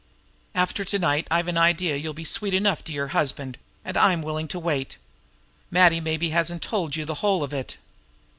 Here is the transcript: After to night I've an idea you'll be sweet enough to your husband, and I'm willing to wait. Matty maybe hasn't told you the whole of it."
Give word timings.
After 0.55 0.83
to 0.83 0.97
night 0.97 1.27
I've 1.29 1.47
an 1.47 1.59
idea 1.59 1.95
you'll 1.95 2.15
be 2.15 2.23
sweet 2.25 2.55
enough 2.55 2.83
to 2.85 2.91
your 2.91 3.09
husband, 3.09 3.59
and 3.85 3.95
I'm 3.95 4.23
willing 4.23 4.47
to 4.47 4.57
wait. 4.57 4.97
Matty 5.69 5.99
maybe 6.01 6.29
hasn't 6.31 6.63
told 6.63 6.95
you 6.95 7.05
the 7.05 7.13
whole 7.21 7.43
of 7.43 7.53
it." 7.53 7.77